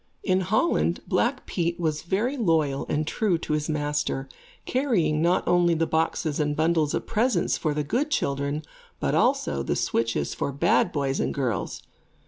[0.23, 4.27] In Holland, Black Pete was very loyal and true to his master,
[4.65, 8.63] carrying not only the boxes and bundles of presents for the good children,
[8.99, 11.83] but also the switches for bad boys and girls.